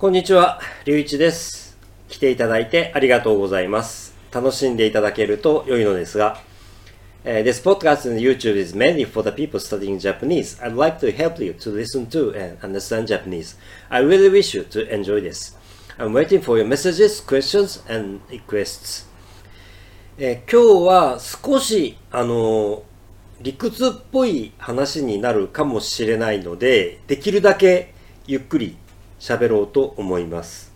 [0.00, 1.76] こんにちは、りゅういちです。
[2.08, 4.14] 来ていただいてありがとうございます。
[4.32, 6.40] 楽しんでいただけると良いのですが、
[7.26, 10.58] uh, This podcast on YouTube is mainly for the people studying Japanese.
[10.62, 13.58] I'd like to help you to listen to and understand Japanese.
[13.90, 15.54] I really wish you to enjoy this.
[15.98, 19.06] I'm waiting for your messages, questions, and requests.
[20.16, 22.84] えー今日は少し、あの
[23.42, 27.92] 理屈っぽい話になるかもしれないので、できるだけ
[28.26, 28.78] ゆっくり
[29.20, 30.74] 喋ろうと思います。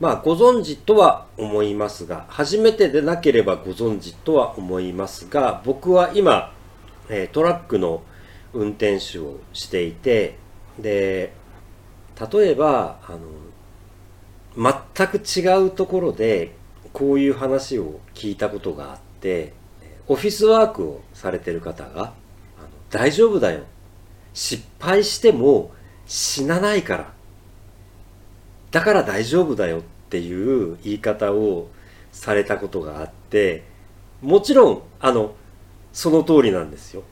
[0.00, 6.52] まあ、ご存知とは思いますが、初めてでなければご存知とは思いますが、僕は今、
[7.08, 8.02] えトラックの
[8.52, 10.36] 運転手をしていて、
[10.78, 11.32] で、
[12.32, 13.20] 例えば、あの、
[14.56, 16.54] 全く違うところで
[16.92, 19.52] こういう話を聞いたことがあって
[20.06, 22.12] オフィスワークをされてる方が
[22.90, 23.64] 大丈夫だよ
[24.32, 25.72] 失敗しても
[26.06, 27.13] 死なないから
[28.74, 31.68] だから大丈夫だよっていう言い方を
[32.10, 33.62] されたことがあって
[34.20, 35.36] もちろんあの
[35.92, 37.04] その通りなんですよ。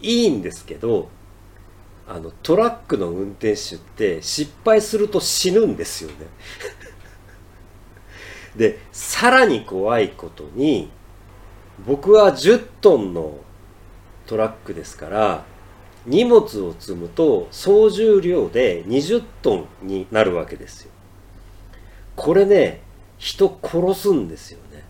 [0.00, 1.08] いいんですけど
[2.06, 6.14] あのトラックの運転手って失敗すると死ぬんですよね。
[8.54, 10.88] でさらに怖いことに
[11.84, 13.38] 僕は10トンの
[14.28, 15.44] トラックですから
[16.06, 20.91] 荷物を積むと総重量で20トンになるわけですよ。
[22.22, 22.80] これね
[23.18, 24.84] 人殺すんですよね。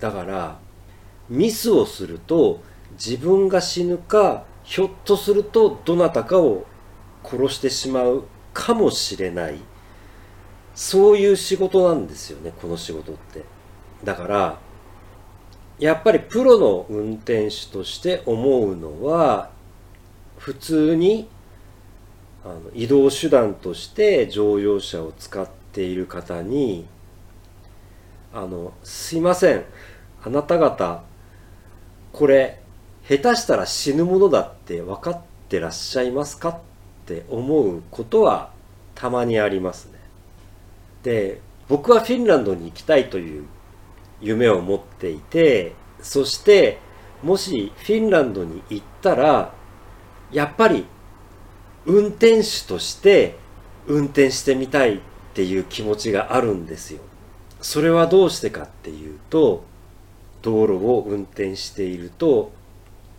[0.00, 0.58] だから
[1.30, 2.60] ミスをすると
[2.92, 6.66] 自分が死ぬかひょっとするとどなたかを
[7.24, 9.60] 殺してしまうかもしれない。
[10.74, 13.44] そういう仕事なんですよねこの仕事って。
[14.04, 14.58] だから
[15.78, 19.48] やっぱりプロの運転手として思うのは
[20.36, 21.30] 普通に
[22.44, 26.86] あの移動手段として乗用車を使っている方に
[28.32, 29.64] あのすいません。
[30.22, 31.02] あなた方
[32.12, 32.60] これ
[33.06, 36.58] 下手したら死ぬものだって分かってらっしゃいますかっ
[37.04, 38.50] て思うことは
[38.94, 39.98] たまにありますね。
[41.02, 43.44] で僕はフィンランドに行きたいという
[44.20, 46.78] 夢を持っていてそして
[47.22, 49.52] もしフィンランドに行ったら
[50.32, 50.86] やっぱり
[51.84, 53.36] 運転手として
[53.86, 55.00] 運転してみたい
[55.34, 57.00] っていう気持ちがあるんですよ。
[57.60, 59.64] それはどうしてかっていうと
[60.42, 62.52] 道路を運転していると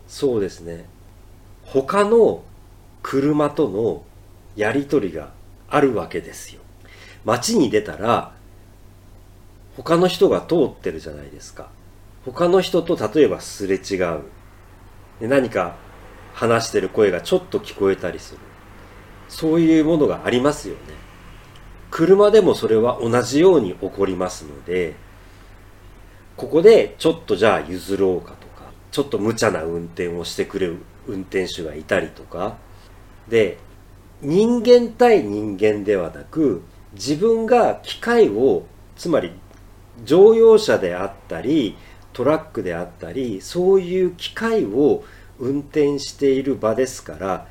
[0.08, 0.86] そうですね。
[1.66, 2.42] 他の
[3.03, 4.03] 車との
[4.56, 5.31] やり取りが
[5.68, 6.62] あるわけですよ。
[7.26, 8.32] 街に出たら
[9.76, 11.68] 他の人が通ってるじゃないですか。
[12.24, 14.22] 他の人と例えばすれ違う。
[15.20, 15.76] で何か
[16.34, 18.40] 話してる声がちょっと聞こえたりする。
[19.28, 21.05] そういうものがありますよね。
[21.96, 24.96] 車でもそれは同じように起こりますので
[26.36, 32.58] ここでちょっとじゃあ譲ろうかとかちょっと無茶な運転をしてくれる運転手がいたりとか。
[33.30, 33.58] で
[34.22, 36.64] 人間対人間ではなく
[36.94, 38.66] 自分が機械を
[38.98, 39.32] つまり
[40.04, 41.78] 乗用車であったり
[42.12, 45.06] トラックであったりそういう機械を
[45.40, 47.48] 運転している場ですから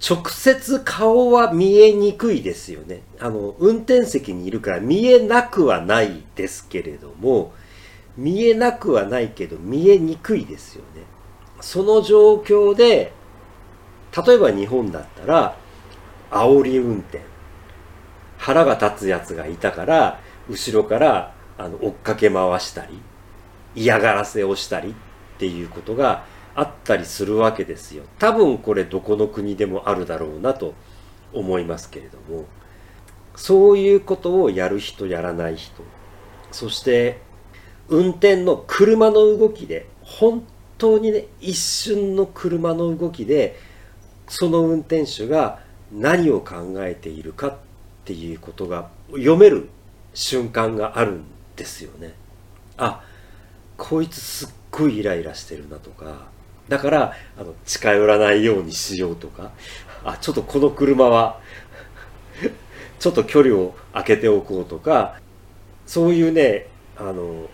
[0.00, 3.02] 直接顔は見えにくいですよね。
[3.18, 7.52] あの運転席にいるから見えなくはないですけれども
[8.16, 11.02] 見えなくはないけど見えにくいですよね。
[11.60, 13.12] その状況で
[14.26, 15.56] 例えば日本だったら
[16.30, 17.20] 煽り運転。
[18.38, 22.98] 腹が立つやつがいたから後ろからあの追っかけ回したり
[23.74, 26.24] 嫌がらせをしたりっていうことが
[26.54, 28.04] あったりするわけですよ。
[28.18, 30.74] 多分これどこの国でもあるだろうなと
[31.32, 32.44] 思いますけれども。
[33.36, 35.82] そういうことをやる人やらない人。
[36.52, 37.20] そして
[37.88, 40.44] 運転の車の動きで本
[40.78, 43.58] 当にね一瞬の車の動きで
[44.28, 45.60] その運転手が
[45.92, 47.56] 何を考えているかっ
[48.04, 49.70] ていうことが読める
[50.12, 51.24] 瞬間があるん
[51.56, 52.14] ですよね。
[52.76, 53.02] あ
[53.76, 56.28] こいつすっごいイライラしてるなとか
[56.70, 59.50] だからあの近寄らないようにしようとか。
[60.02, 61.40] あちょっとこの車は
[62.98, 65.20] ちょっと距離を空けておこうとか。
[65.84, 67.50] そういうねあの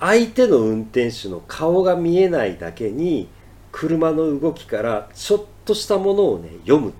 [0.00, 3.28] 相手の運転手の顔が見えないだけに
[3.72, 6.92] 車の動きからちょっとしたものをね読むっ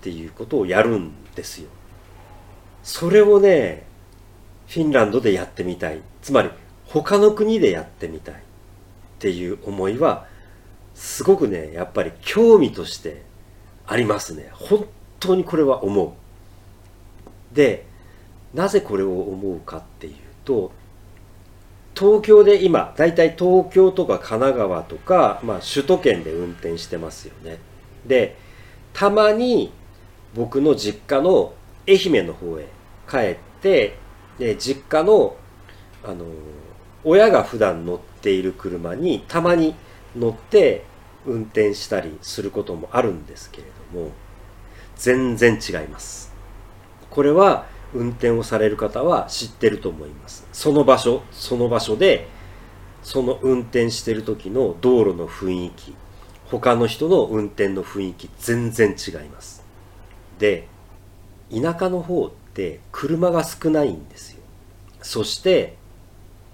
[0.00, 1.68] ていうことをやるんですよ。
[2.84, 3.84] それをね
[4.68, 6.00] フィンランドでやってみたい。
[6.22, 6.50] つまり
[6.86, 8.38] 他の国でやってみたいっ
[9.18, 10.26] ていう思いは
[10.94, 13.22] すごくねやっぱり興味として
[13.86, 14.50] ありますね。
[14.52, 14.86] 本
[15.20, 16.04] 当にこれは思
[17.52, 17.54] う。
[17.54, 17.86] で
[18.52, 20.14] なぜこれを思うかっていう
[20.44, 20.72] と
[21.96, 27.58] 東京で今大体東京とか神奈川とか、まあ、首都圏で運転してますよね。
[28.06, 28.36] で
[28.92, 29.72] たまに
[30.34, 31.52] 僕の実家の
[31.86, 32.66] 愛媛の方へ
[33.08, 33.98] 帰って
[34.38, 35.36] で実家の
[36.02, 36.26] あの
[37.04, 39.74] 親が普段乗っている車にたまに
[40.16, 40.84] 乗って
[41.26, 44.10] 運転したりすることもあるんですけれども
[44.96, 46.32] 全然違います。
[47.10, 50.46] これは運転をされる方は知ってると思います。
[50.52, 52.28] その場所その場所で
[53.02, 55.94] その運転してる時の道路の雰囲気
[56.50, 59.64] 他の人の運転の雰囲気全然違います。
[60.38, 60.68] で
[61.50, 64.40] 田舎の方って車が少ないんですよ。
[65.02, 65.76] そして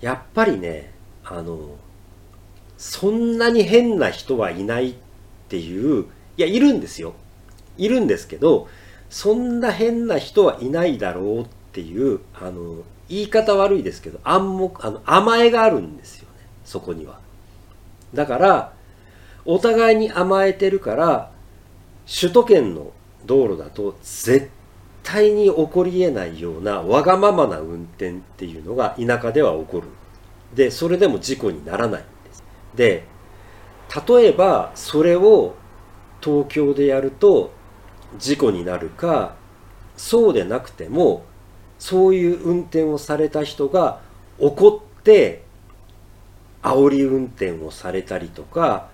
[0.00, 0.92] やっぱりね
[1.24, 1.76] あの
[2.80, 4.94] そんなに変な人はいないっ
[5.50, 6.06] ていう
[6.38, 7.12] いやいるんですよ。
[7.76, 8.68] いるんですけど
[9.10, 12.76] そんな変な人はいないだろうっていうあの
[13.10, 16.46] 言い方悪いですけど暗黙あの甘えがあるんですよね。
[16.64, 17.20] そこには。
[18.14, 18.72] だから
[19.44, 21.30] お互いに甘えてるから
[22.08, 22.92] 首都圏の
[23.26, 24.48] 道路だと絶
[25.02, 29.88] 対に起こりえないようなわがままな運転っていうのが田舎では起こる。
[30.54, 32.04] でそれでも事故にならない。
[32.74, 33.04] で
[34.08, 35.54] 例えばそれを
[36.20, 37.52] 東京でやると
[38.18, 39.34] 事故になるか
[39.96, 41.24] そうでなくても
[41.78, 44.00] そういう運転をされた人が
[44.38, 45.42] 怒って
[46.62, 48.88] 煽り運転をされたりとか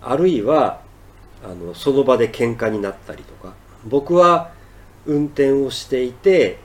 [0.00, 0.80] あるいは
[1.44, 3.54] あのその場で喧嘩になったりとか
[3.86, 4.50] 僕は
[5.06, 6.58] 運転をしていて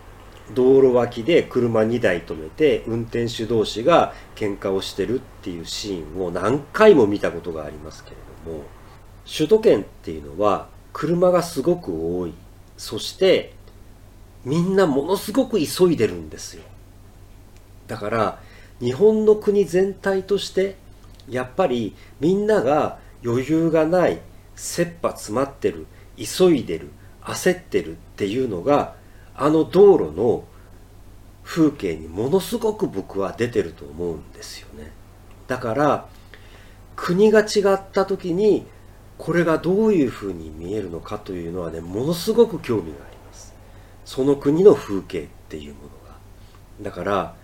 [0.54, 8.16] 道路脇で車2台止めて運転手同士が喧嘩をしてるっていうシーンを何回も見たことがありますけれ
[8.46, 8.64] ども
[9.26, 12.34] 首都圏っていうのは車がすごく多い。
[12.78, 13.54] そして
[14.46, 16.64] みんなものすごく急いでるんですよ。
[17.88, 18.40] だから
[18.80, 20.76] 日本の国全体として
[21.28, 24.22] やっぱりみんなが余裕がない
[24.56, 26.90] 切羽詰まってる急いでる
[27.22, 28.96] 焦ってるっていうのが
[29.38, 30.44] あの道路の
[31.44, 34.92] 風景にものすごく僕は出てると思うんですよね。
[35.48, 36.08] だから
[36.96, 38.66] 国が違った時に
[39.18, 43.54] これがどういうふうに見えるのかというのはねものすごく興味があります。
[44.04, 46.18] その国の風景っていうものが。
[46.82, 47.36] だから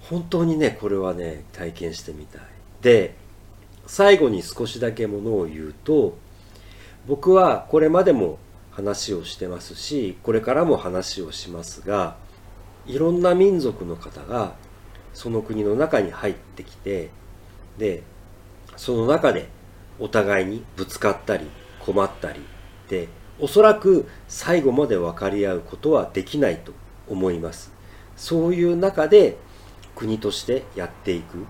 [0.00, 2.42] 本当にねこれはね体験してみたい。
[2.82, 3.14] で
[3.86, 6.16] 最後に少しだけものを言うと
[7.06, 8.38] 僕はこれまでも
[8.72, 12.16] 話をしてますしこれからも話をしますが
[12.86, 14.54] いろんな民族の方が
[15.14, 17.10] その国の中に入ってきて
[17.78, 18.02] で
[18.76, 19.48] その中で
[19.98, 21.46] お互いにぶつかったり
[21.80, 22.40] 困ったり
[22.88, 23.08] で
[23.38, 26.72] おそらく最後まで分かり合うことはできないと
[27.08, 27.72] 思います。
[28.16, 29.36] そういう中で
[29.96, 31.40] 国としてやっていくっ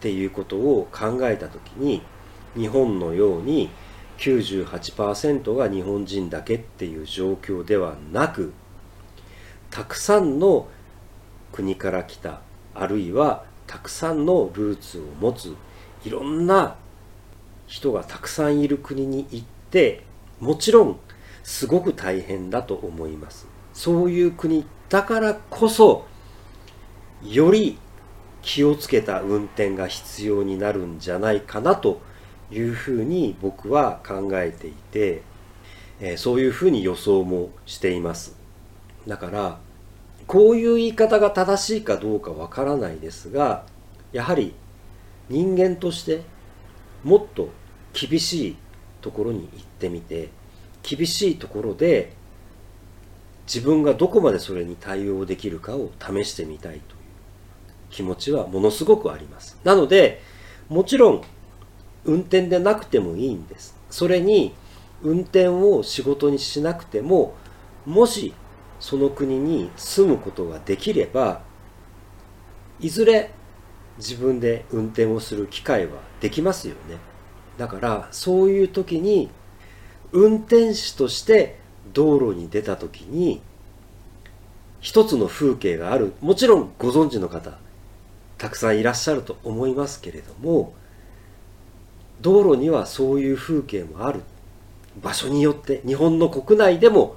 [0.00, 2.02] ていうことを考えた時に
[2.54, 3.70] 日本のように
[4.22, 8.52] 98%が日本人だけっていう状況ではなく
[9.70, 10.68] たくさんの
[11.50, 12.40] 国から来た
[12.72, 15.56] あるいはたくさんのルーツを持つ
[16.04, 16.76] いろんな
[17.66, 20.04] 人がたくさんいる国に行って
[20.38, 21.00] もちろん
[21.42, 23.48] すごく大変だと思います。
[23.72, 26.06] そういう国だからこそ
[27.24, 27.78] より
[28.42, 32.00] 気をつけた運転が必要になるんじゃないかなと
[32.52, 35.22] いうふうに僕は考えていて、
[36.00, 38.36] えー、そういうふうに予想もしています。
[39.06, 39.58] だから
[40.26, 43.64] こういう言い方が正しいかどうかわからないですが
[44.12, 44.54] やはり
[45.28, 46.22] 人間として
[47.02, 47.50] もっと
[47.92, 48.56] 厳しい
[49.00, 50.30] ところに行ってみて
[50.82, 52.12] 厳しいところで
[53.46, 56.82] 自分がどこまでそれに対応できるかを試してみたいという
[57.90, 59.58] 気持ちはものすごくあります。
[59.64, 60.22] なので
[60.68, 61.22] もちろん
[62.04, 63.76] 運転でなくてもいいんです。
[63.90, 64.54] それに
[65.02, 67.34] 運転を仕事にしなくても
[67.84, 68.34] もし
[68.80, 71.42] その国に住むことができれば
[72.80, 73.30] いずれ
[73.98, 76.96] 自分で運転をする機会はできますよね。
[77.58, 79.28] だからそういう時に
[80.12, 81.58] 運転手として
[81.92, 83.40] 道路に出た時に
[84.80, 86.14] 一つの風景がある。
[86.20, 87.58] もちろんご存知の方
[88.38, 90.74] たくさんいらっしゃると思いますけれども
[92.22, 94.20] 道路にはそういう風景もある。
[95.02, 97.16] 場所によって日本の国内でも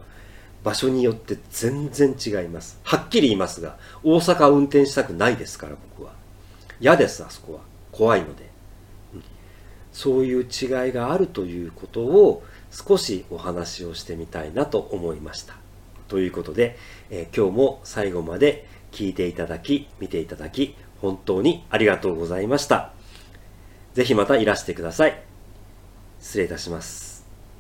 [0.64, 2.80] 場所によって全然違います。
[2.84, 6.14] はっきり言いますが大阪運転したくないですから僕は。
[6.80, 7.60] 嫌ですあそこは。
[7.92, 8.50] 怖いので、
[9.14, 9.24] うん、
[9.94, 15.56] そういう違いがあるということを少しお話をしてみたいなと思いました。
[16.08, 16.78] ということで、
[17.10, 22.95] えー、今日も最後まで聞いていただき見ていただき本当にありがとうございました。
[23.96, 25.24] ぜひまたいらしてください。
[26.20, 27.05] 失礼いたします。